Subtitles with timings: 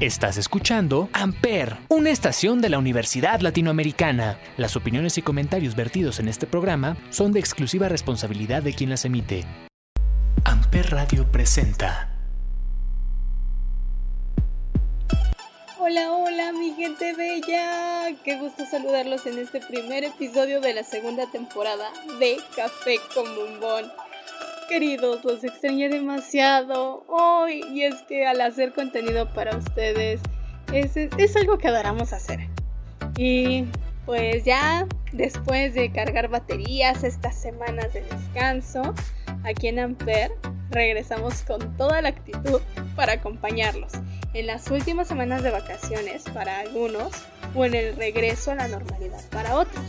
[0.00, 4.38] Estás escuchando Amper, una estación de la Universidad Latinoamericana.
[4.56, 9.04] Las opiniones y comentarios vertidos en este programa son de exclusiva responsabilidad de quien las
[9.04, 9.44] emite.
[10.46, 12.16] Amper Radio presenta.
[15.78, 18.16] Hola, hola, mi gente bella.
[18.24, 23.92] Qué gusto saludarlos en este primer episodio de la segunda temporada de Café con Bombón
[24.70, 27.64] queridos, los extrañé demasiado hoy.
[27.72, 30.20] y es que al hacer contenido para ustedes
[30.72, 32.48] es, es, algo que adoramos hacer.
[33.16, 33.64] Y
[34.06, 38.94] pues ya después de cargar baterías estas semanas de descanso,
[39.42, 40.30] aquí en Amper
[40.70, 42.60] regresamos con toda la actitud
[42.94, 43.92] para acompañarlos
[44.34, 47.10] en las últimas semanas de vacaciones para algunos
[47.56, 49.84] o en el regreso a la normalidad para otros.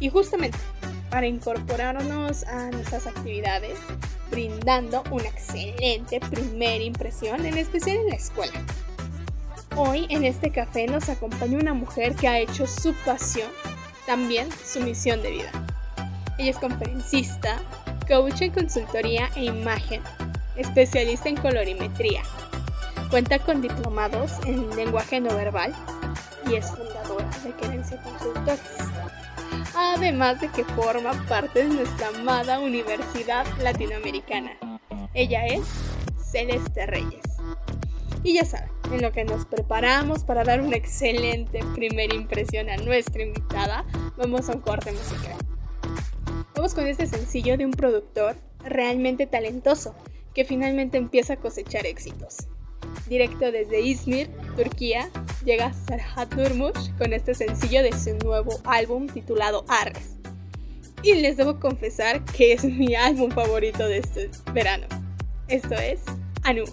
[0.00, 0.56] Y justamente
[1.10, 3.78] para incorporarnos a nuestras actividades,
[4.30, 8.60] brindando una excelente primera impresión, en especial en la escuela.
[9.76, 13.48] Hoy en este café nos acompaña una mujer que ha hecho su pasión,
[14.06, 15.50] también su misión de vida.
[16.38, 17.60] Ella es conferencista,
[18.08, 20.02] coach en consultoría e imagen,
[20.56, 22.22] especialista en colorimetría.
[23.10, 25.74] Cuenta con diplomados en lenguaje no verbal
[26.50, 28.60] y es fundadora de Querencia Consultores
[29.76, 34.52] además de que forma parte de nuestra amada Universidad Latinoamericana.
[35.14, 35.62] Ella es
[36.18, 37.22] Celeste Reyes.
[38.22, 42.76] Y ya saben, en lo que nos preparamos para dar una excelente primera impresión a
[42.78, 43.84] nuestra invitada,
[44.16, 45.36] vamos a un corte musical.
[46.54, 49.94] Vamos con este sencillo de un productor realmente talentoso
[50.34, 52.48] que finalmente empieza a cosechar éxitos.
[53.08, 55.10] Directo desde Izmir, Turquía,
[55.44, 60.16] llega Serhat Nurmush con este sencillo de su nuevo álbum titulado Arres.
[61.02, 64.86] Y les debo confesar que es mi álbum favorito de este verano.
[65.48, 66.00] Esto es
[66.42, 66.64] Anu.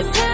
[0.00, 0.29] Es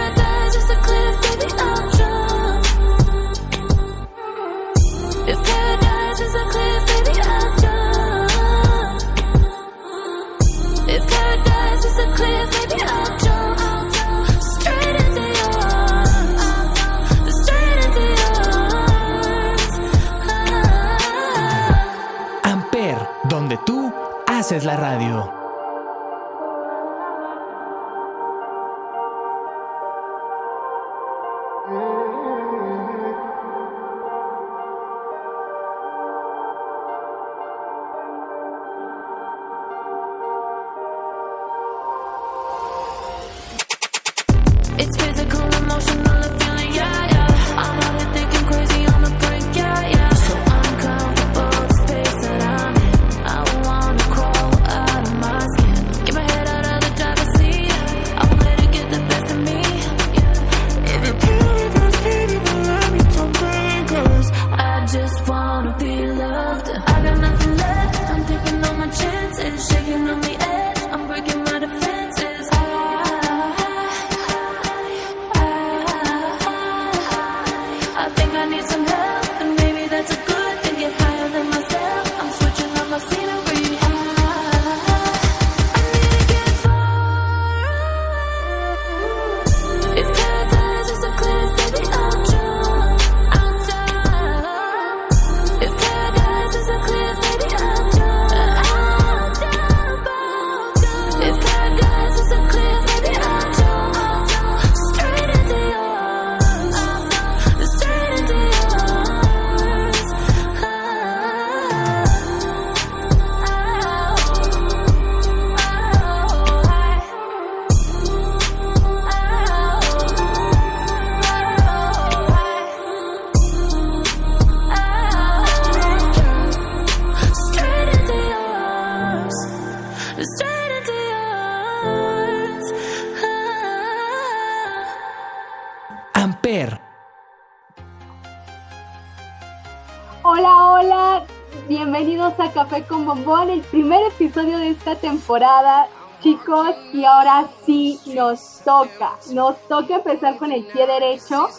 [142.57, 145.87] Café con Bombón, el primer episodio de esta temporada,
[146.23, 151.49] chicos, y ahora sí nos toca, nos toca empezar con el pie derecho,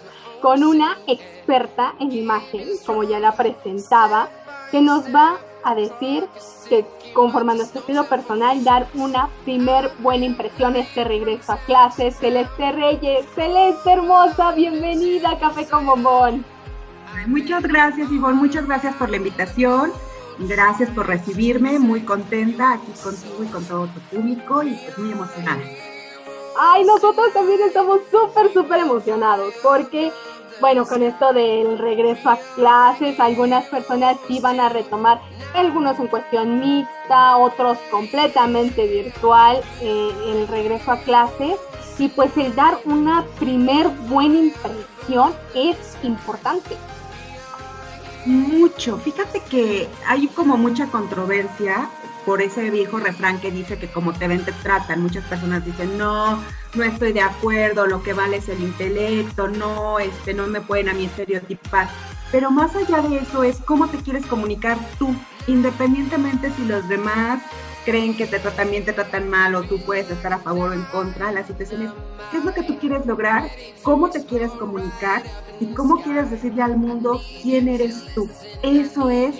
[0.42, 4.28] con una experta en imagen, como ya la presentaba,
[4.72, 6.26] que nos va a decir
[6.68, 6.84] que
[7.14, 12.16] conforme a nuestro estilo personal, dar una primer buena impresión este regreso a clases.
[12.16, 16.44] Celeste Reyes, Celeste hermosa, bienvenida a Café con Bombón.
[17.28, 19.92] Muchas gracias, Ivonne, muchas gracias por la invitación.
[20.40, 25.12] Gracias por recibirme, muy contenta aquí contigo y con todo tu público y pues muy
[25.12, 25.60] emocionada.
[26.56, 30.12] Ay, nosotros también estamos súper, súper emocionados porque,
[30.60, 35.20] bueno, con esto del regreso a clases, algunas personas sí van a retomar,
[35.54, 41.56] algunos en cuestión mixta, otros completamente virtual, eh, el regreso a clases.
[41.98, 46.76] Y pues el dar una primer buena impresión es importante.
[48.26, 48.98] Mucho.
[48.98, 51.88] Fíjate que hay como mucha controversia
[52.28, 55.02] por ese viejo refrán que dice que como te ven te tratan.
[55.02, 56.38] Muchas personas dicen, no,
[56.74, 60.90] no estoy de acuerdo, lo que vale es el intelecto, no, este, no me pueden
[60.90, 61.88] a mí estereotipar.
[62.30, 65.14] Pero más allá de eso es cómo te quieres comunicar tú,
[65.46, 67.40] independientemente si los demás
[67.88, 70.84] creen que te, también te tratan mal o tú puedes estar a favor o en
[70.92, 71.90] contra, las situaciones,
[72.30, 73.48] ¿qué es lo que tú quieres lograr?
[73.82, 75.22] ¿Cómo te quieres comunicar?
[75.58, 78.28] ¿Y cómo quieres decirle al mundo quién eres tú?
[78.62, 79.36] Eso es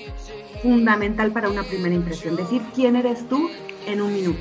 [0.62, 3.50] fundamental para una primera impresión, decir quién eres tú
[3.86, 4.40] en un minuto.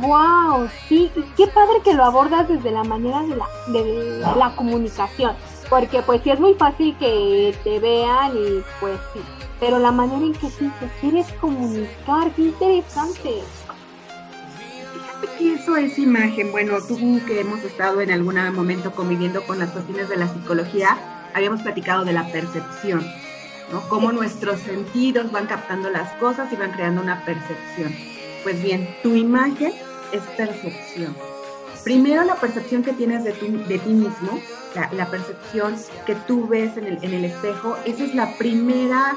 [0.00, 5.36] Wow, sí, qué padre que lo abordas desde la manera de la, de la comunicación,
[5.70, 9.20] porque pues sí es muy fácil que te vean y pues sí,
[9.62, 13.30] pero la manera en que sí te quieres comunicar, qué interesante.
[14.92, 16.50] Fíjate que eso es imagen.
[16.50, 20.98] Bueno, tú que hemos estado en algún momento conviviendo con las cuestiones de la psicología,
[21.32, 23.06] habíamos platicado de la percepción,
[23.70, 23.88] ¿no?
[23.88, 27.94] Cómo nuestros sentidos van captando las cosas y van creando una percepción.
[28.42, 29.72] Pues bien, tu imagen
[30.10, 31.14] es percepción.
[31.84, 34.40] Primero la percepción que tienes de, de ti mismo,
[34.92, 35.76] la, percepción
[36.06, 39.16] que tú ves en el, espejo, esa es la primera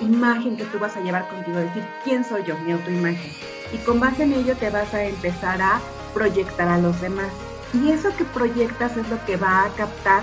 [0.00, 2.56] imagen que tú vas a llevar contigo, decir, ¿quién soy yo?
[2.58, 3.30] Mi autoimagen.
[3.72, 5.80] Y con base en ello te vas a empezar a
[6.14, 7.28] proyectar a los demás.
[7.74, 10.22] Y eso que proyectas es lo que va a captar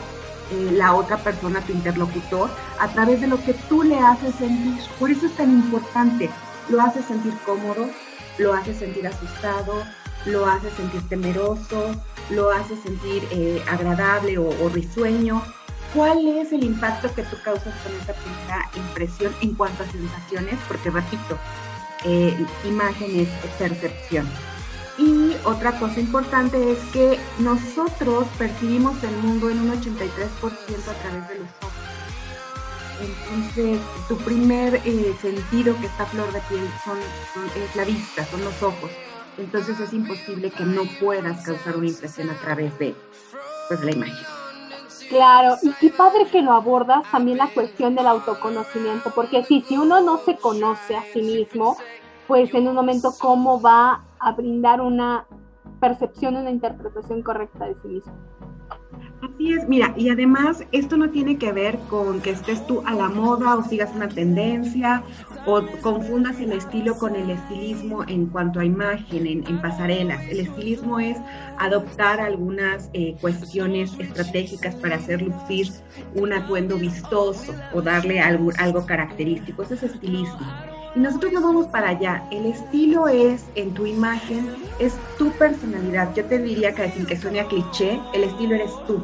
[0.51, 2.49] eh, la otra persona, tu interlocutor,
[2.79, 4.81] a través de lo que tú le haces sentir.
[4.99, 6.29] Por eso es tan importante.
[6.69, 7.87] Lo haces sentir cómodo,
[8.39, 9.83] lo haces sentir asustado,
[10.25, 11.95] lo haces sentir temeroso,
[12.29, 15.41] lo haces sentir eh, agradable o, risueño
[15.93, 20.59] ¿Cuál es el impacto que tú causas con esa primera impresión en cuanto a sensaciones?
[20.67, 21.39] Porque repito,
[22.03, 24.27] eh, imagen es percepción.
[24.97, 30.01] Y otra cosa importante es que nosotros percibimos el mundo en un 83%
[30.89, 31.75] a través de los ojos.
[33.01, 33.79] Entonces,
[34.09, 36.63] tu primer eh, sentido que está flor de piel
[37.55, 38.91] es la vista, son los ojos.
[39.37, 42.95] Entonces es imposible que no puedas causar una impresión a través de
[43.67, 44.25] pues, la imagen.
[45.09, 49.77] Claro, y qué padre que lo abordas también la cuestión del autoconocimiento, porque sí, si
[49.77, 51.77] uno no se conoce a sí mismo,
[52.27, 55.27] pues en un momento cómo va a brindar una
[55.79, 58.13] percepción, una interpretación correcta de sí mismo.
[59.35, 62.93] Así es, mira, y además esto no tiene que ver con que estés tú a
[62.93, 65.03] la moda o sigas una tendencia
[65.45, 70.23] o confundas el estilo con el estilismo en cuanto a imagen, en, pasarelas.
[70.29, 71.17] El estilismo es
[71.59, 75.67] adoptar algunas eh, cuestiones estratégicas para hacer lucir
[76.13, 79.63] un atuendo vistoso o darle algo, algo característico.
[79.63, 80.47] Eso es estilismo.
[80.95, 82.23] Y nosotros no vamos para allá.
[82.31, 84.47] El estilo es en tu imagen,
[84.79, 86.15] es tu personalidad.
[86.15, 89.03] Yo te diría que sin que suene a cliché, el estilo eres tú.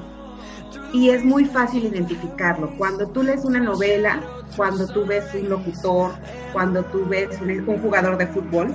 [0.93, 2.69] Y es muy fácil identificarlo.
[2.77, 4.21] Cuando tú lees una novela,
[4.55, 6.11] cuando tú ves un locutor,
[6.51, 8.73] cuando tú ves un, jugador de fútbol,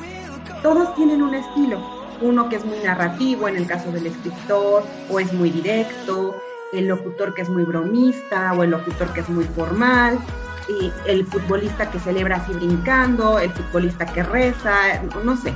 [0.63, 1.79] todos tienen un estilo.
[2.23, 6.35] Uno que es muy narrativo, en el caso del escritor, o es muy directo,
[6.73, 10.19] el locutor que es muy bromista, o el locutor que es muy formal,
[10.69, 15.53] y el futbolista que celebra así brincando, el futbolista que reza, no sé.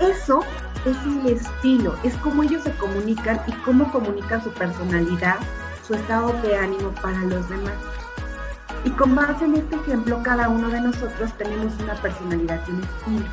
[0.00, 0.40] Eso
[0.84, 5.36] es el estilo, es cómo ellos se comunican y cómo comunican su personalidad,
[5.86, 7.74] su estado de ánimo para los demás.
[8.84, 12.82] Y con base en este ejemplo, cada uno de nosotros tenemos una personalidad y un
[12.82, 13.26] estilo.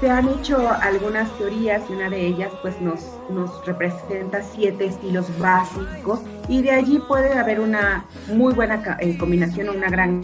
[0.00, 5.26] Se han hecho algunas teorías y una de ellas pues nos, nos representa siete estilos
[5.38, 10.20] básicos y de allí puede haber una muy buena eh, combinación o una gran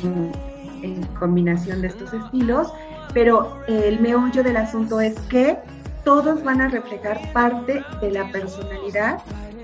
[0.83, 2.73] eh, combinación de estos estilos,
[3.15, 5.57] pero el meollo del asunto es que
[6.05, 9.21] todos van a reflejar parte de la personalidad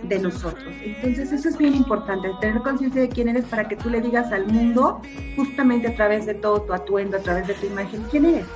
[0.09, 0.73] de nosotros.
[0.83, 4.33] Entonces eso es bien importante, tener conciencia de quién eres para que tú le digas
[4.33, 5.01] al mundo,
[5.37, 8.47] justamente a través de todo tu atuendo, a través de tu imagen, quién eres.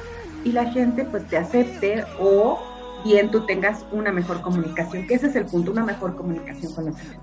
[0.44, 2.58] Y la gente pues te acepte o
[3.04, 6.86] bien tú tengas una mejor comunicación, que ese es el punto, una mejor comunicación con
[6.86, 7.18] los demás.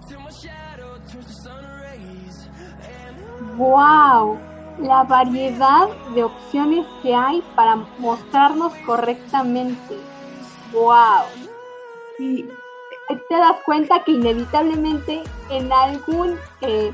[3.57, 4.37] ¡Wow!
[4.79, 9.95] La variedad de opciones que hay para mostrarnos correctamente.
[10.73, 11.23] ¡Wow!
[12.19, 12.45] Y
[13.07, 16.91] te das cuenta que inevitablemente en algún eh,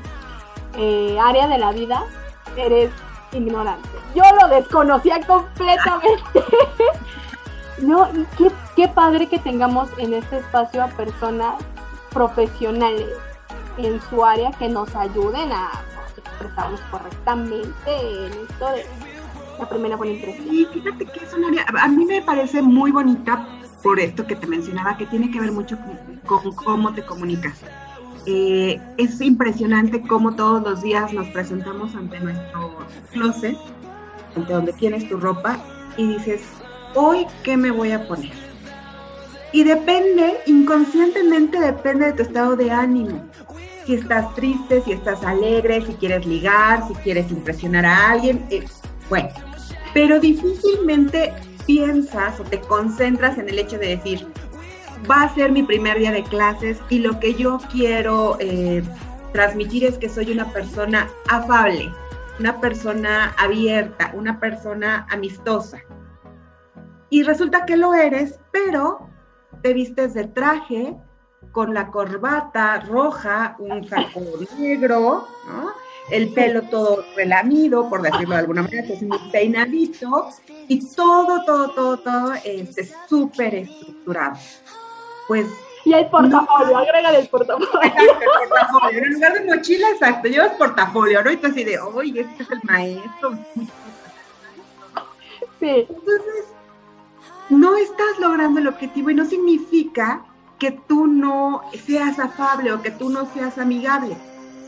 [0.76, 2.04] eh, área de la vida
[2.56, 2.90] eres
[3.32, 3.88] ignorante.
[4.14, 6.44] Yo lo desconocía completamente.
[7.78, 11.54] no, y qué, qué padre que tengamos en este espacio a personas
[12.12, 13.08] profesionales
[13.78, 15.70] en su área que nos ayuden a
[16.16, 18.86] expresarnos correctamente en esto de
[19.58, 20.54] la primera buena impresión.
[20.54, 23.46] Y fíjate que es un área, a mí me parece muy bonita
[23.82, 25.76] por esto que te mencionaba, que tiene que ver mucho
[26.24, 27.58] con, cómo te comunicas.
[28.26, 32.78] Eh, es impresionante cómo todos los días nos presentamos ante nuestro
[33.10, 33.56] closet,
[34.36, 35.58] ante donde tienes tu ropa,
[35.96, 36.42] y dices,
[36.94, 38.32] hoy, ¿qué me voy a poner?
[39.52, 43.28] Y depende, inconscientemente depende de tu estado de ánimo.
[43.84, 48.64] Si estás triste, si estás alegre, si quieres ligar, si quieres impresionar a alguien, eh,
[49.10, 49.28] bueno.
[49.92, 51.34] Pero difícilmente
[51.66, 54.26] piensas o te concentras en el hecho de decir,
[55.10, 58.82] va a ser mi primer día de clases y lo que yo quiero eh,
[59.32, 61.92] transmitir es que soy una persona afable,
[62.38, 65.78] una persona abierta, una persona amistosa.
[67.10, 69.08] Y resulta que lo eres, pero
[69.62, 70.96] te vistes de traje,
[71.52, 74.20] con la corbata roja, un saco
[74.58, 75.72] negro, ¿no?
[76.12, 80.28] El pelo todo relamido, por decirlo de alguna manera, es muy peinadito,
[80.68, 84.36] y todo, todo, todo, todo este, súper estructurado.
[85.26, 85.46] Pues
[85.84, 87.82] y el portafolio, agrega el portafolio.
[87.82, 89.02] Exacto, el portafolio.
[89.02, 91.30] En lugar de mochila, exacto, llevas portafolio, ¿no?
[91.32, 93.38] Y tú así de, oye, este es el maestro.
[95.58, 95.86] Sí.
[95.88, 96.44] Entonces,
[97.48, 100.24] no estás logrando el objetivo y no significa
[100.58, 104.16] que tú no seas afable o que tú no seas amigable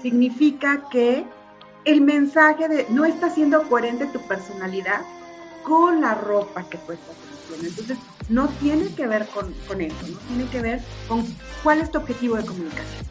[0.04, 1.24] significa que
[1.86, 5.00] el mensaje de no está siendo coherente tu personalidad
[5.62, 7.16] con la ropa que tú estás.
[7.62, 7.96] Entonces,
[8.28, 11.24] no tiene que ver con, eso, no tiene que ver con
[11.62, 13.06] cuál es tu objetivo de comunicación.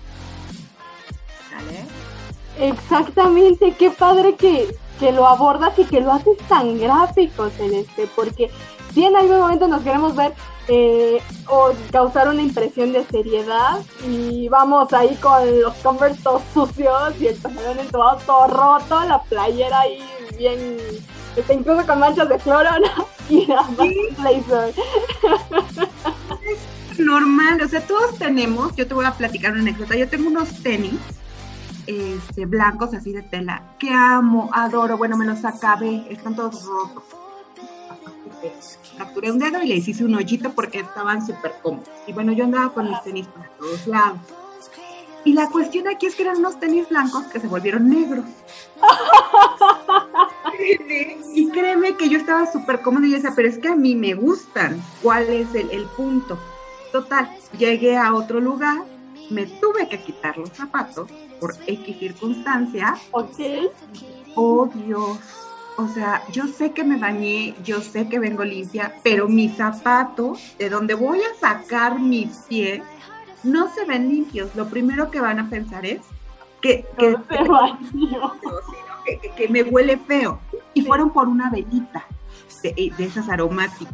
[1.50, 2.70] ¿Sale?
[2.70, 8.52] Exactamente, qué padre que, que lo abordas y que lo haces tan gráfico, Celeste, porque
[8.94, 10.34] si en algún momento nos queremos ver
[10.68, 17.20] eh, o causar una impresión de seriedad y vamos ahí con los Converse todos sucios
[17.20, 20.00] y el pantalón todo, todo roto, la playera ahí
[20.38, 20.78] bien,
[21.36, 22.70] este, incluso con manchas de cloro,
[23.30, 23.66] Y nada
[24.18, 24.74] blazer.
[26.92, 30.28] Es normal, o sea, todos tenemos, yo te voy a platicar una anécdota, yo tengo
[30.28, 31.00] unos tenis
[31.88, 37.04] este, blancos así de tela que amo, adoro, bueno, me los acabé, están todos rotos
[38.98, 41.90] capturé un dedo y le hice un hoyito porque estaban súper cómodos.
[42.08, 44.20] Y bueno, yo andaba con mis tenis por todos lados.
[45.26, 48.26] Y la cuestión aquí es que eran unos tenis blancos que se volvieron negros.
[51.34, 53.96] y créeme que yo estaba súper cómoda y yo decía, pero es que a mí
[53.96, 54.82] me gustan.
[55.02, 56.38] ¿Cuál es el, el punto?
[56.92, 58.84] Total, llegué a otro lugar,
[59.30, 61.10] me tuve que quitar los zapatos
[61.40, 62.96] por X circunstancia.
[63.12, 63.40] Ok.
[64.36, 65.20] Oh Dios,
[65.78, 70.56] o sea, yo sé que me bañé, yo sé que vengo limpia, pero mis zapatos,
[70.60, 72.82] de donde voy a sacar mis pies,
[73.44, 74.56] no se ven limpios.
[74.56, 76.02] Lo primero que van a pensar es
[76.62, 77.16] que, que,
[79.36, 80.40] que, me huele feo.
[80.74, 82.06] Y fueron por una velita
[82.62, 83.94] de, esas aromáticas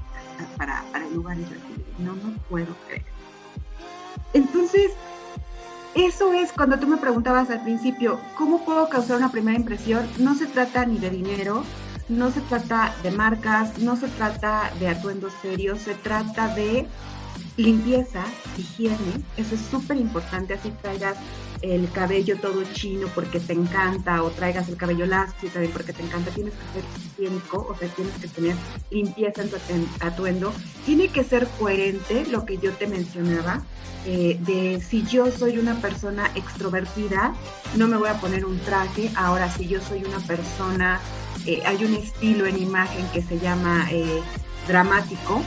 [0.58, 1.84] para, para lugares así.
[1.98, 3.06] No, no puedo creer.
[4.34, 4.92] Entonces,
[5.96, 10.08] eso es cuando tú me preguntabas al principio, ¿cómo puedo causar una primera impresión?
[10.18, 11.64] No se trata ni de dinero,
[12.08, 16.88] no se trata de marcas, no se trata de atuendos serios, se trata de
[17.58, 18.24] limpieza,
[18.58, 21.18] higiene, eso es súper importante, así traigas
[21.62, 26.04] el cabello todo chino porque te encanta o traigas el cabello lacio también porque te
[26.04, 28.56] encanta, tienes que ser higiénico, o sea, tienes que tener
[28.92, 29.58] limpieza en tu
[30.00, 30.54] atuendo,
[30.86, 33.64] tiene que ser coherente lo que yo te mencionaba,
[34.06, 37.34] eh, de si yo soy una persona extrovertida,
[37.76, 41.00] no me voy a poner un traje, ahora si yo soy una persona,
[41.46, 44.22] eh, hay un estilo en imagen que se llama eh,
[44.68, 45.44] dramático,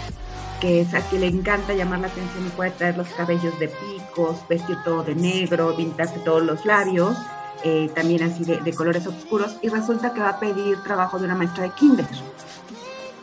[0.62, 3.66] que es a quien le encanta llamar la atención y puede traer los cabellos de
[3.66, 7.16] picos, vestir todo de negro, pintarse todos los labios,
[7.64, 11.34] eh, también así de, colores oscuros, y resulta que va a pedir trabajo de una
[11.34, 12.06] maestra de kinder.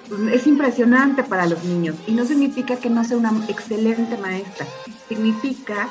[0.09, 4.67] Pues, es impresionante para los niños y no significa que no sea una excelente maestra,
[5.07, 5.87] significa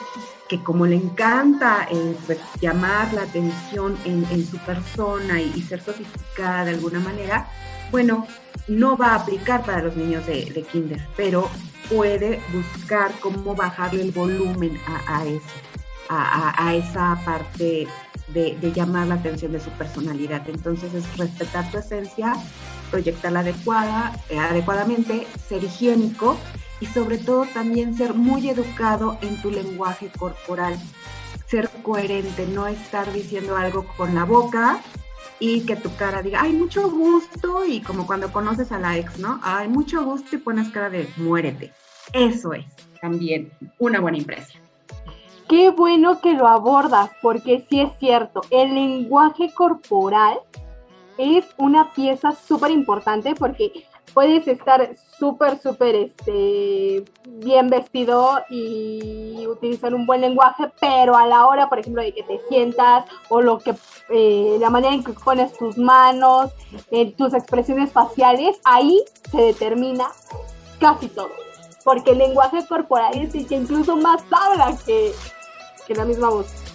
[0.51, 6.67] que como le encanta eh, pues, llamar la atención en, su persona y, ser sofisticada
[6.67, 7.49] de alguna manera,
[7.91, 8.27] bueno,
[8.67, 11.49] no va a aplicar para los niños de, kinder, pero
[11.89, 15.47] puede buscar cómo bajarle el volumen a, eso,
[16.09, 17.87] a, esa parte
[18.29, 20.49] de, llamar la atención de su personalidad.
[20.49, 22.35] Entonces es respetar tu esencia,
[22.91, 26.37] proyectarla adecuada, eh, adecuadamente, ser higiénico
[26.81, 30.79] y sobre todo también ser muy educado en tu lenguaje corporal,
[31.47, 34.81] ser coherente, no estar diciendo algo con la boca
[35.41, 39.19] y que tu cara diga, ay, mucho gusto, y como cuando conoces a la ex,
[39.19, 39.41] ¿no?
[39.43, 41.73] Ay, mucho gusto y pones cara de muérete.
[42.13, 42.65] Eso es
[43.01, 44.63] también una buena impresión.
[45.49, 50.39] Qué bueno que lo abordas, porque sí es cierto, el lenguaje corporal
[51.17, 59.95] es una pieza súper importante porque puedes estar súper, súper este, bien vestido y utilizar
[59.95, 63.59] un buen lenguaje, pero a la hora, por ejemplo, de que te sientas o lo
[63.59, 63.75] que,
[64.11, 66.51] eh, la manera en que pones tus manos,
[66.91, 70.09] eh, tus expresiones faciales, ahí se determina
[70.79, 71.31] casi todo.
[71.85, 75.13] Porque el lenguaje corporal es el que incluso más habla que,
[75.87, 76.68] que la misma voz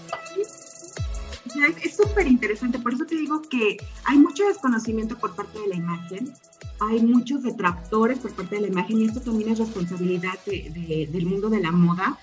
[1.83, 5.75] es súper interesante, por eso te digo que hay mucho desconocimiento por parte de la
[5.75, 6.33] imagen,
[6.79, 11.49] hay muchos detractores por parte de la imagen y esto también es responsabilidad del mundo
[11.49, 12.17] de la moda,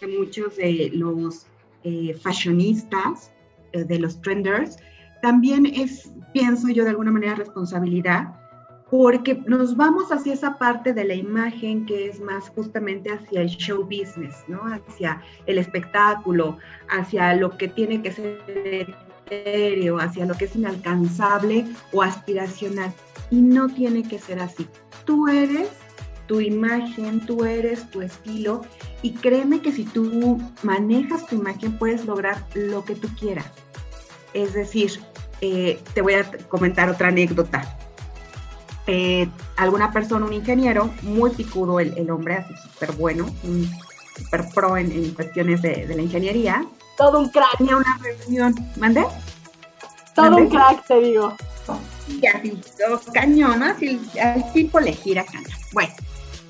[0.00, 1.46] de muchos de los
[1.84, 3.32] eh, fashionistas,
[3.72, 4.76] eh, de los trenders.
[5.22, 8.34] También es, pienso yo, de alguna manera responsabilidad
[8.90, 13.48] porque nos vamos hacia esa parte de la imagen que es más justamente hacia el
[13.48, 14.62] show business, ¿no?
[14.64, 16.56] Hacia el espectáculo,
[16.88, 18.40] hacia lo que tiene que ser
[19.26, 22.92] etéreo, hacia lo que es inalcanzable o aspiracional.
[23.30, 24.66] Y no tiene que ser así.
[25.04, 25.68] Tú eres
[26.26, 28.62] tu imagen, tú eres tu estilo
[29.02, 33.46] y créeme que si tú manejas tu imagen puedes lograr lo que tú quieras.
[34.32, 34.92] Es decir,
[35.42, 37.78] eh, te voy a comentar otra anécdota
[38.90, 43.26] eh, alguna persona, un ingeniero, muy picudo el, hombre, así súper bueno,
[44.16, 46.66] súper pro en, cuestiones de, la ingeniería.
[46.96, 47.58] Todo un crack.
[47.58, 49.04] Tenía una reunión, ¿mande?
[50.14, 51.36] Todo un crack, te digo.
[52.08, 55.58] Y así, dos cañón, así al tipo le gira cañón.
[55.72, 55.92] Bueno,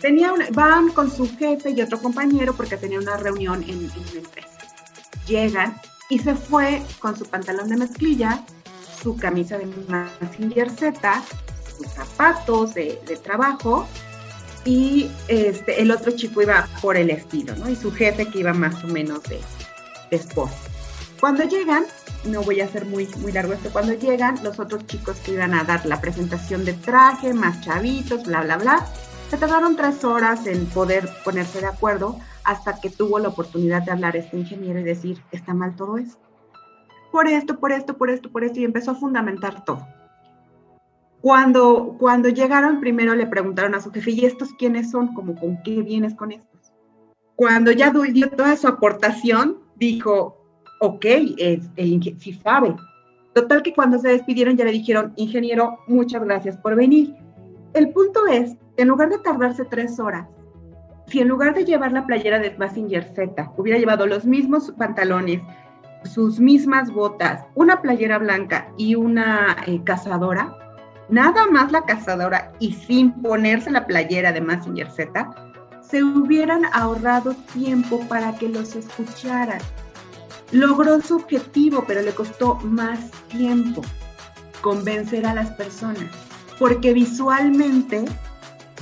[0.00, 3.90] tenía una, van con su jefe y otro compañero porque tenía una reunión en, en
[3.90, 4.48] una empresa.
[5.26, 5.74] Llegan
[6.08, 8.44] y se fue con su pantalón de mezclilla,
[9.02, 11.22] su camisa de Massinger Z,
[11.78, 13.86] sus zapatos de, trabajo
[14.64, 17.70] y este, el otro chico iba por el estilo, ¿no?
[17.70, 19.40] Y su jefe que iba más o menos de,
[20.10, 20.20] de
[21.20, 21.84] Cuando llegan,
[22.24, 25.54] no voy a hacer muy, muy largo esto, cuando llegan los otros chicos que iban
[25.54, 28.86] a dar la presentación de traje, más chavitos, bla, bla, bla,
[29.30, 33.92] se tardaron tres horas en poder ponerse de acuerdo hasta que tuvo la oportunidad de
[33.92, 36.18] hablar este ingeniero y decir, está mal todo esto.
[37.12, 39.86] Por esto, por esto, por esto, por esto, y empezó a fundamentar todo.
[41.28, 45.12] Cuando, cuando llegaron, primero le preguntaron a su jefe, ¿y estos quiénes son?
[45.12, 46.72] Como, ¿con qué vienes con estos?
[47.36, 50.38] Cuando ya dio toda su aportación, dijo,
[50.80, 51.04] ok,
[51.36, 52.74] es, el, sí sabe.
[53.34, 57.14] Total que cuando se despidieron ya le dijeron, ingeniero, muchas gracias por venir.
[57.74, 60.26] El punto es, en lugar de tardarse tres horas,
[61.08, 65.42] si en lugar de llevar la playera de Massinger Z, hubiera llevado los mismos pantalones,
[66.04, 70.56] sus mismas botas, una playera blanca y una eh, cazadora,
[71.08, 75.30] nada más la cazadora y sin ponerse la playera de Massinger Z,
[75.80, 79.60] se hubieran ahorrado tiempo para que los escucharan.
[80.52, 83.82] Logró su objetivo, pero le costó más tiempo
[84.60, 86.10] convencer a las personas,
[86.58, 88.04] porque visualmente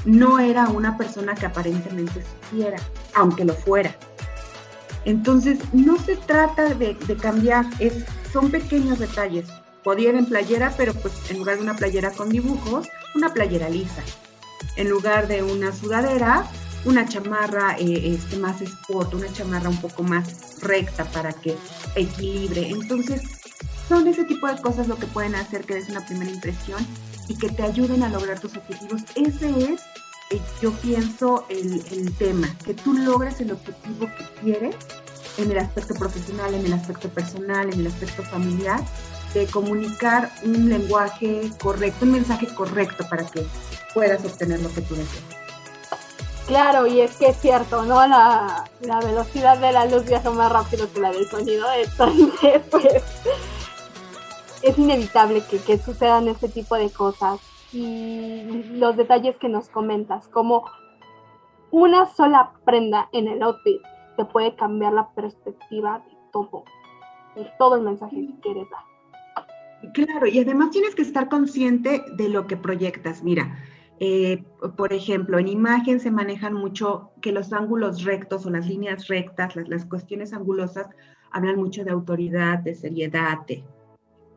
[0.04, 2.78] no era una persona que aparentemente supiera,
[3.14, 3.94] aunque lo fuera.
[5.04, 9.48] Entonces, no se trata de, cambiar, es, son pequeños detalles
[9.87, 13.68] podía ir en playera, pero pues en lugar de una playera con dibujos, una playera
[13.68, 14.03] lisa.
[14.75, 16.44] En lugar de una sudadera,
[16.85, 21.57] una chamarra eh, este, más sport, una chamarra un poco más recta para que
[21.94, 22.68] equilibre.
[22.68, 23.22] Entonces,
[23.88, 26.85] son ese tipo de cosas lo que pueden hacer que des una primera impresión
[27.29, 29.03] y que te ayuden a lograr tus objetivos.
[29.14, 29.83] Ese es,
[30.33, 34.75] eh, yo pienso, el, el tema, que tú logres el objetivo que quieres
[35.38, 38.81] en el aspecto profesional, en el aspecto personal, en el aspecto familiar
[39.38, 43.44] de comunicar un lenguaje correcto, un mensaje correcto para que
[43.94, 45.25] puedas obtener lo que tú deseas.
[46.46, 48.07] Claro, y es que es cierto, ¿no?
[48.07, 53.03] La, la velocidad de la luz viaja más rápido que la del sonido, entonces, pues,
[54.62, 57.40] es inevitable que, que sucedan ese tipo de cosas.
[57.72, 58.44] Y
[58.75, 60.64] los detalles que nos comentas, como
[61.72, 63.83] una sola prenda en el outfit
[64.16, 66.64] te puede cambiar la perspectiva de todo,
[67.35, 68.95] de todo el mensaje que quieres dar.
[69.92, 73.22] Claro, y además tienes que estar consciente de lo que proyectas.
[73.22, 73.59] Mira,
[73.99, 74.44] eh,
[74.77, 79.57] por ejemplo, en imagen se manejan mucho que los ángulos rectos o las líneas rectas,
[79.57, 80.88] las, las cuestiones angulosas,
[81.31, 83.38] hablan mucho de autoridad, de seriedad.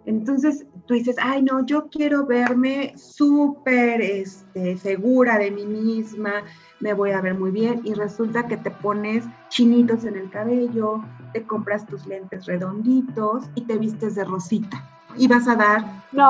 [0.05, 6.43] Entonces tú dices, ay, no, yo quiero verme súper este, segura de mí misma,
[6.79, 7.81] me voy a ver muy bien.
[7.83, 13.61] Y resulta que te pones chinitos en el cabello, te compras tus lentes redonditos y
[13.61, 15.85] te vistes de rosita y vas a dar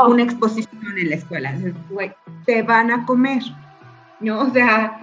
[0.08, 1.54] una exposición en la escuela.
[2.46, 3.44] te van a comer,
[4.20, 4.42] ¿no?
[4.42, 5.00] O sea,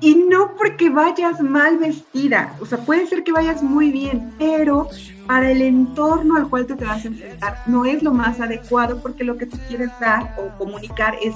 [0.00, 4.88] y no porque vayas mal vestida, o sea, puede ser que vayas muy bien, pero
[5.26, 9.00] para el entorno al cual tú te vas a enfrentar no es lo más adecuado
[9.00, 11.34] porque lo que tú quieres dar o comunicar es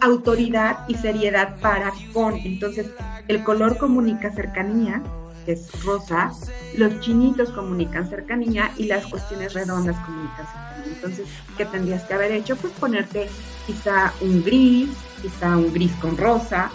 [0.00, 2.34] autoridad y seriedad para con.
[2.34, 2.90] Entonces,
[3.28, 5.02] el color comunica cercanía,
[5.52, 6.32] es rosa,
[6.76, 10.94] los chinitos comunican cercanía y las cuestiones redondas comunican cercanía.
[10.94, 11.26] Entonces,
[11.56, 12.56] ¿qué tendrías que haber hecho?
[12.56, 13.28] Pues ponerte
[13.66, 14.90] quizá un gris,
[15.22, 16.70] quizá un gris con rosa,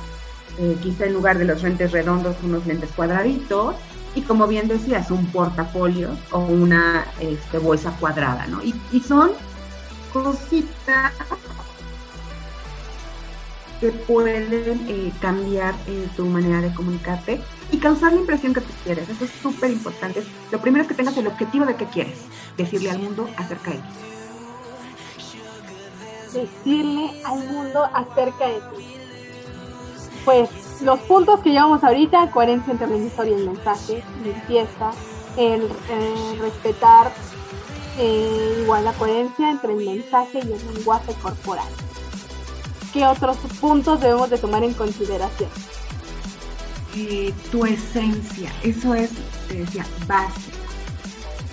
[0.59, 3.75] eh, quizá en lugar de los lentes redondos unos lentes cuadraditos
[4.15, 8.61] y como bien decías, un portafolio o una este, bolsa cuadrada, ¿no?
[8.63, 9.31] Y, y son
[10.11, 11.13] cositas
[13.79, 17.39] que pueden eh, cambiar eh, tu manera de comunicarte
[17.71, 19.07] y causar la impresión que tú quieres.
[19.09, 20.23] Eso es súper importante.
[20.51, 22.19] Lo primero es que tengas el objetivo de qué quieres,
[22.57, 23.83] decirle al mundo acerca de ti.
[26.33, 28.95] Decirle al mundo acerca de ti.
[30.25, 30.49] Pues
[30.81, 34.91] los puntos que llevamos ahorita, coherencia entre la historia y el mensaje, limpieza,
[35.37, 37.11] el, eh, respetar
[38.61, 41.67] igual la coherencia entre el mensaje y el lenguaje corporal
[42.93, 45.49] ¿qué otros puntos debemos de tomar en consideración?
[46.95, 49.11] Eh, tu esencia, eso es,
[49.47, 50.51] te decía, base.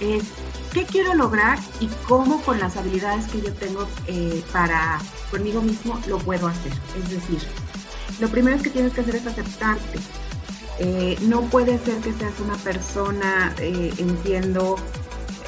[0.01, 0.25] Es
[0.72, 4.99] qué quiero lograr y cómo con las habilidades que yo tengo eh, para
[5.31, 6.72] conmigo mismo lo puedo hacer.
[7.03, 7.40] Es decir,
[8.20, 9.99] lo primero que tienes que hacer es aceptarte.
[10.79, 14.77] Eh, no puede ser que seas una persona, entiendo,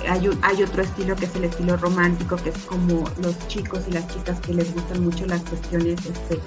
[0.07, 4.07] hay, otro estilo que es el estilo romántico, que es como los chicos y las
[4.09, 6.41] chicas que les gustan mucho las cuestiones, este,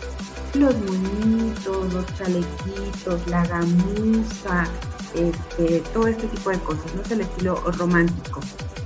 [0.54, 4.68] los monitos, los chalequitos, la gamuza,
[5.16, 7.02] este, todo este tipo de cosas, ¿no?
[7.02, 8.42] Es el estilo romántico.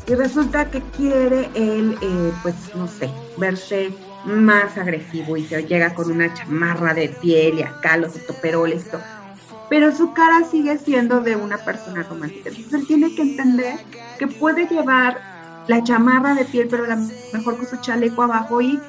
[0.07, 3.91] Y resulta que quiere él, eh, pues, no sé, verse
[4.25, 9.01] más agresivo y se llega con una chamarra de piel y acá los toperoles, todo
[9.69, 12.49] pero su cara sigue siendo de una persona romántica.
[12.49, 13.79] Entonces él tiene que entender
[14.19, 15.34] que puede llevar
[15.67, 18.79] la chamarra de piel, pero a lo mejor con su chaleco abajo y,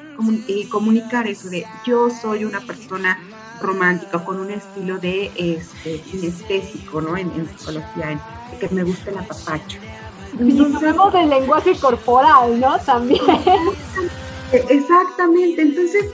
[0.69, 3.19] comunicar eso de yo soy una persona
[3.61, 7.15] romántica con un estilo de este, kinestésico, ¿no?
[7.15, 8.19] En, psicología, en,
[8.59, 9.77] que me gusta el apapacho.
[10.39, 12.77] Y sabemos del lenguaje corporal, ¿no?
[12.79, 13.21] También.
[14.51, 16.05] Exactamente, entonces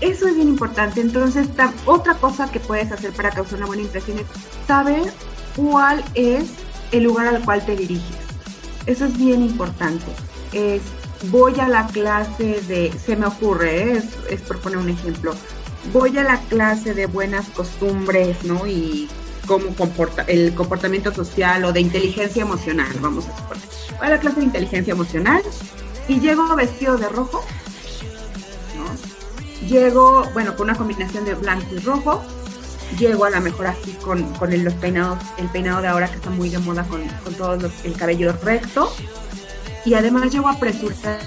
[0.00, 1.00] eso es bien importante.
[1.00, 1.48] Entonces,
[1.86, 4.26] otra cosa que puedes hacer para causar una buena impresión es
[4.66, 5.12] saber
[5.56, 6.44] cuál es
[6.92, 8.27] el lugar al cual te diriges.
[8.88, 10.06] Eso es bien importante.
[10.52, 10.80] Es,
[11.30, 14.02] voy a la clase de, se me ocurre, ¿eh?
[14.30, 15.34] es, por poner un ejemplo,
[15.92, 18.66] voy a la clase de buenas costumbres, ¿no?
[18.66, 19.08] Y
[19.46, 23.62] cómo comporta el comportamiento social o de inteligencia emocional, vamos a suponer.
[23.98, 25.42] Voy a la clase de inteligencia emocional
[26.08, 27.44] y llego vestido de rojo
[29.66, 32.22] Llego, bueno, con una combinación de blanco y rojo.
[32.96, 36.30] Llego a lo mejor así con, con los peinados, el peinado de ahora que está
[36.30, 38.90] muy de moda con, con todo el cabello recto.
[39.84, 41.20] Y además llego apresurado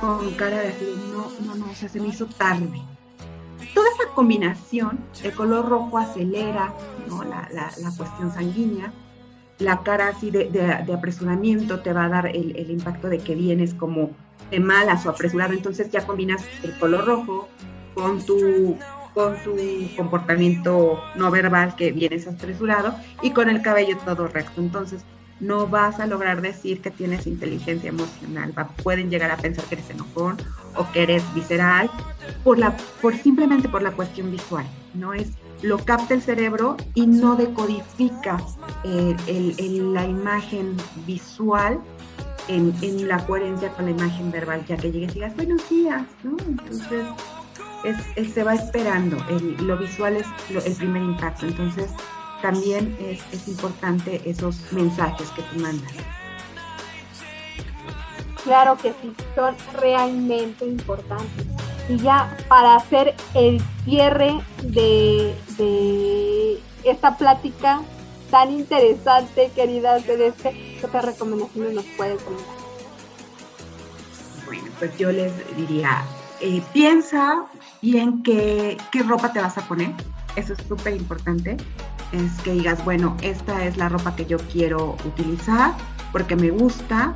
[0.00, 2.82] con cara de así, no, no, no, o sea, se me hizo tarde.
[3.74, 6.74] Toda esa combinación, el color rojo acelera
[7.08, 7.22] ¿no?
[7.24, 8.92] la, la, la cuestión sanguínea,
[9.58, 13.34] la cara así de, de, apresuramiento te va a dar el, el, impacto de que
[13.34, 14.10] vienes como
[14.50, 17.48] de malas o apresurado, entonces ya combinas el color rojo
[17.94, 18.76] con tu,
[19.14, 19.56] con tu
[19.96, 24.60] comportamiento no verbal que vienes apresurado y con el cabello todo recto.
[24.60, 25.04] Entonces
[25.40, 28.52] no vas a lograr decir que tienes inteligencia emocional.
[28.82, 30.36] pueden llegar a pensar que eres enojón
[30.76, 31.90] o que eres visceral
[32.44, 34.66] por la, por simplemente por la cuestión visual.
[34.94, 38.36] No es lo capta el cerebro y no decodifica
[38.84, 39.16] eh,
[39.92, 41.80] la imagen visual
[42.48, 46.36] en, la coherencia con la imagen verbal, ya que llegues y digas buenos días, ¿no?
[46.46, 47.04] Entonces,
[48.34, 49.16] se va esperando,
[49.60, 50.26] lo visual es
[50.66, 51.90] el primer impacto, entonces
[52.40, 55.92] también es, es importante esos mensajes que tú mandas.
[58.44, 61.46] Claro que sí, son realmente importantes.
[61.88, 67.82] Y ya para hacer el cierre de, de esta plática,
[68.32, 70.50] tan interesante, querida Celeste.
[70.80, 72.56] ¿Qué otras recomendaciones nos puedes comentar?
[74.46, 76.02] Bueno, pues yo les diría,
[76.42, 77.44] eh, piensa
[77.80, 79.92] bien qué, qué ropa te vas a poner.
[80.36, 81.56] Eso es súper importante.
[82.12, 85.72] Es que digas, bueno, esta es la ropa que yo quiero utilizar
[86.10, 87.14] porque me gusta,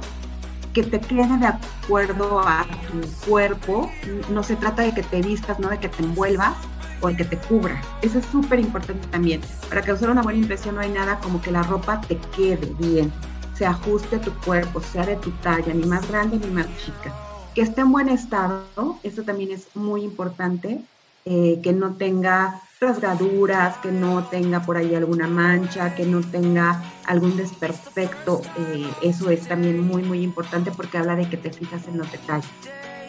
[0.73, 3.91] que te quede de acuerdo a tu cuerpo.
[4.31, 6.55] No se trata de que te vistas, no de que te envuelvas
[7.01, 7.81] o de que te cubra.
[8.03, 9.41] Eso es súper importante también.
[9.69, 13.13] Para causar una buena impresión no hay nada como que la ropa te quede bien,
[13.55, 17.26] se ajuste a tu cuerpo, sea de tu talla, ni más grande ni más chica.
[17.57, 20.83] Que esté en buen estado, eso también es muy importante,
[21.25, 26.85] eh, que no tenga rasgaduras, que no tenga por ahí alguna mancha, que no tenga
[27.07, 28.43] algún desperfecto.
[28.59, 32.13] Eh, eso es también muy, muy importante porque habla de que te fijas en los
[32.13, 32.51] detalles.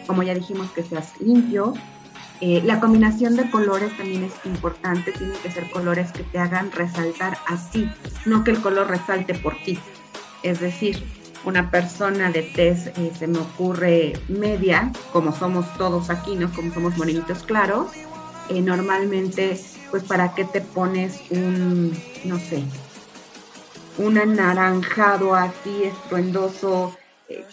[0.06, 1.74] Como ya dijimos, que seas limpio.
[2.40, 5.12] Eh, la combinación de colores también es importante.
[5.12, 7.90] Tienen que ser colores que te hagan resaltar así,
[8.24, 9.78] no que el color resalte por ti.
[10.42, 11.04] Es decir,
[11.44, 16.52] una persona de tez, eh, se me ocurre media, como somos todos aquí, ¿no?
[16.52, 17.92] Como somos morenitos claros,
[18.48, 19.58] eh, normalmente,
[19.90, 22.64] pues para qué te pones un, no sé,
[23.98, 26.96] un anaranjado así estruendoso,
[27.28, 27.44] eh,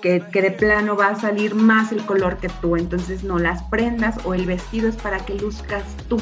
[0.00, 2.76] que, que, de plano va a salir más el color que tú.
[2.76, 6.20] Entonces, no, las prendas o el vestido es para que luzcas tú,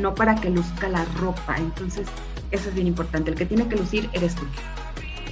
[0.00, 1.56] no para que luzca la ropa.
[1.58, 2.08] Entonces,
[2.50, 3.30] eso es bien importante.
[3.30, 4.46] El que tiene que lucir eres tú.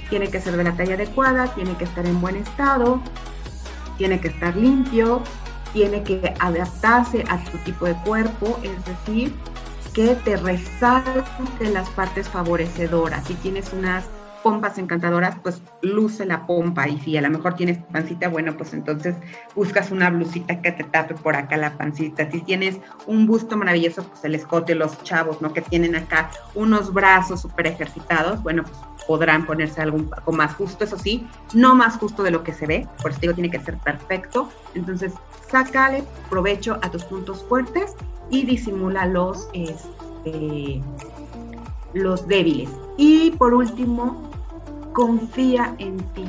[0.09, 3.01] Tiene que ser de la talla adecuada, tiene que estar en buen estado,
[3.97, 5.21] tiene que estar limpio,
[5.73, 9.33] tiene que adaptarse a tu tipo de cuerpo, es decir,
[9.93, 13.25] que te resalte las partes favorecedoras.
[13.27, 14.05] Si tienes unas
[14.43, 18.73] pompas encantadoras, pues luce la pompa y si a lo mejor tienes pancita, bueno, pues
[18.73, 19.15] entonces
[19.55, 22.29] buscas una blusita que te tape por acá la pancita.
[22.31, 25.53] Si tienes un busto maravilloso, pues el escote, los chavos, ¿no?
[25.53, 28.77] Que tienen acá unos brazos súper ejercitados, bueno, pues
[29.09, 32.67] podrán ponerse algo poco más justo, eso sí, no más justo de lo que se
[32.67, 34.49] ve, por eso digo, tiene que ser perfecto.
[34.75, 35.13] Entonces,
[35.49, 37.95] sácale provecho a tus puntos fuertes
[38.29, 40.79] y disimula los, este,
[41.93, 42.69] los débiles.
[42.97, 44.29] Y por último,
[44.93, 46.25] confía en ti.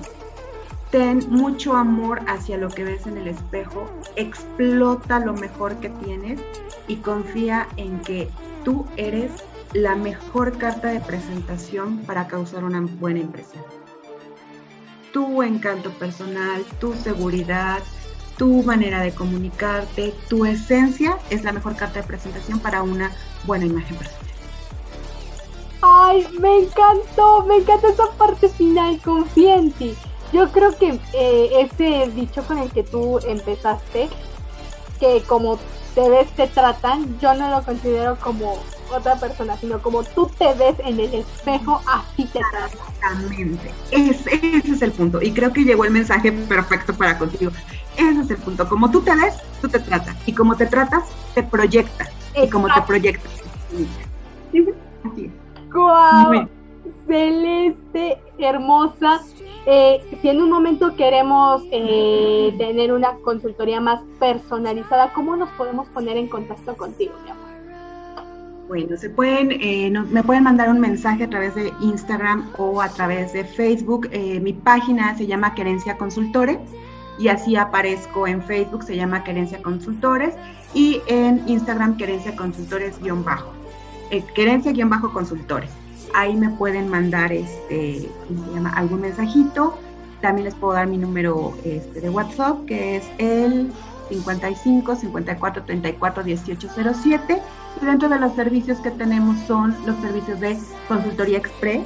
[0.91, 6.41] Ten mucho amor hacia lo que ves en el espejo, explota lo mejor que tienes
[6.89, 8.31] y confía en que
[8.65, 13.65] tú eres la mejor carta de presentación para causar una buena impresión.
[15.13, 17.81] Tu encanto personal, tu seguridad,
[18.37, 23.13] tu manera de comunicarte, tu esencia es la mejor carta de presentación para una
[23.45, 24.21] buena imagen personal.
[25.83, 29.95] Ay, me encantó, me encanta esa parte final, confía en ti.
[30.33, 34.09] Yo creo que eh, ese dicho con el que tú empezaste,
[34.99, 35.59] que como
[35.95, 38.59] te ves, te tratan, yo no lo considero como
[38.93, 42.79] otra persona, sino como tú te ves en el espejo, así te tratan.
[42.89, 45.21] Exactamente, ese, ese es el punto.
[45.23, 47.51] Y creo que llegó el mensaje perfecto para contigo.
[47.97, 48.69] Ese es el punto.
[48.69, 50.17] Como tú te ves, tú te tratas.
[50.27, 52.09] Y como te tratas, te proyectas.
[52.35, 53.33] Y como te proyectas.
[55.05, 55.73] Así es.
[55.73, 56.49] ¡Guau!
[57.07, 59.21] Celeste, hermosa.
[59.67, 65.87] Eh, si en un momento queremos eh, tener una consultoría más personalizada, ¿cómo nos podemos
[65.89, 67.40] poner en contacto contigo, mi amor?
[68.71, 72.81] Bueno, se pueden, eh, no, me pueden mandar un mensaje a través de Instagram o
[72.81, 74.09] a través de Facebook.
[74.13, 76.57] Eh, mi página se llama Querencia Consultores
[77.19, 80.37] y así aparezco en Facebook, se llama Querencia Consultores
[80.73, 83.51] y en Instagram Querencia Consultores-bajo.
[84.13, 85.71] Eh, Querencia-consultores.
[86.15, 88.71] Ahí me pueden mandar este, ¿cómo se llama?
[88.77, 89.81] algún mensajito.
[90.21, 93.73] También les puedo dar mi número este, de WhatsApp, que es el
[94.11, 97.41] 55 54 34 1807 y
[97.87, 101.85] dentro de los servicios que tenemos son los servicios de consultoría express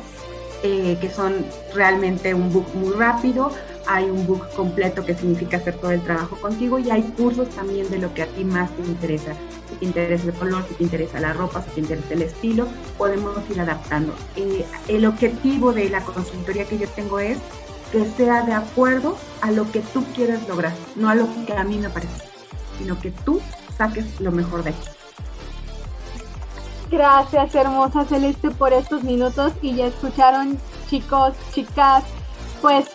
[0.63, 3.51] eh, que son realmente un book muy rápido
[3.87, 7.91] hay un book completo que significa hacer todo el trabajo contigo y hay cursos también
[7.91, 9.35] de lo que a ti más te interesa
[9.69, 12.69] si te interesa el color, si te interesa la ropa, si te interesa el estilo,
[12.99, 14.15] podemos ir adaptando.
[14.37, 17.39] Eh, el objetivo de la consultoría que yo tengo es
[17.91, 21.65] que sea de acuerdo a lo que tú quieres lograr, no a lo que a
[21.65, 22.25] mí me parece,
[22.79, 23.41] sino que tú
[23.77, 25.04] saques lo mejor de aquí.
[26.91, 32.05] Gracias, hermosa Celeste, por estos minutos y ya escucharon, chicos, chicas,
[32.61, 32.87] pues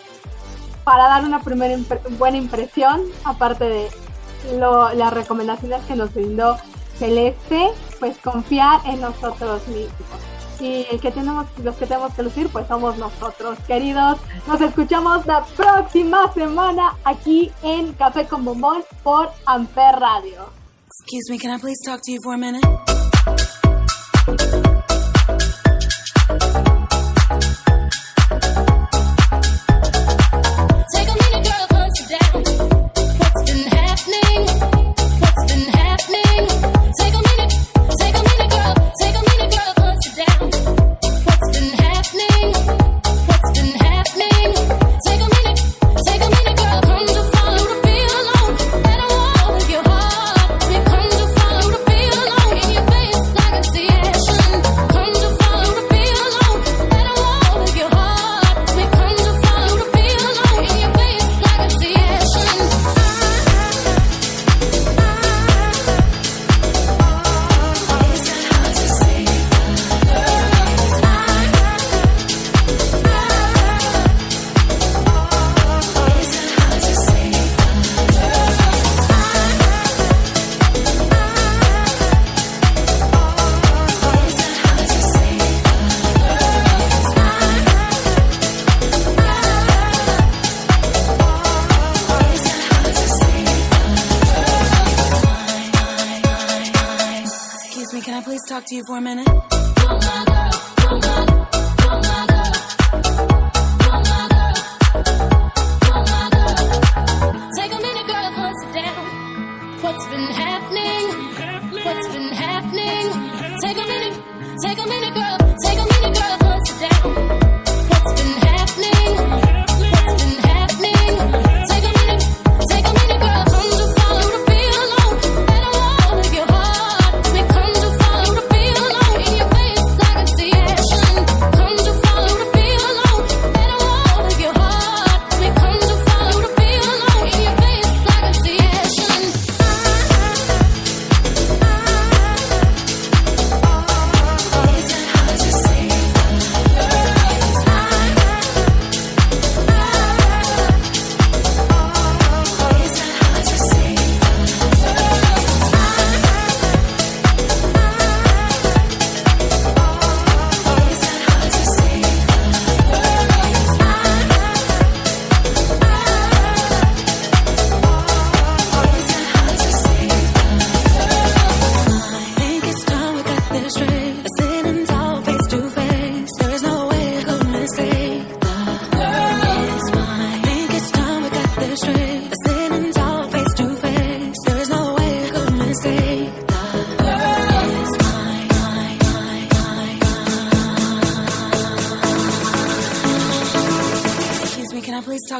[0.84, 1.76] para dar una primera
[2.18, 3.88] buena impresión, aparte de
[4.58, 6.56] las recomendaciones que nos brindó
[6.98, 10.20] Celeste, pues confiar en nosotros mismos
[10.60, 14.18] y el que tenemos, los que tenemos que lucir, pues somos nosotros, queridos.
[14.46, 20.50] Nos escuchamos la próxima semana aquí en Café con Bombón por Amper Radio.
[20.86, 22.64] Excuse me, can I please talk to you for a minute?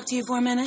[0.01, 0.67] talk to you for a minute?